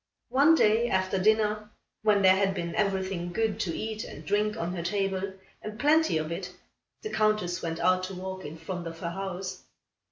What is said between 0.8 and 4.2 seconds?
after dinner, when there had been everything good to eat